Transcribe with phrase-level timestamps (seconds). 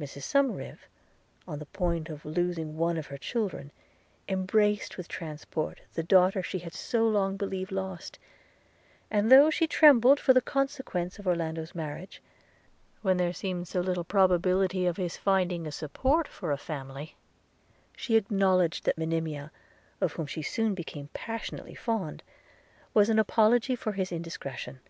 [0.00, 0.80] Mrs Somerive,
[1.46, 3.70] on the point of losing one of her children,
[4.28, 8.18] embraced, with transport, the daughter she had so long believed lost;
[9.08, 12.20] and though she trembled for the consequence of Orlando's marriage,
[13.02, 17.14] when there seemed so little probability of his finding a support for a family,
[17.96, 19.52] she acknowledged that Monimia,
[20.00, 22.24] of whom she soon became passionately fond,
[22.94, 24.80] was an apology for his indiscretion.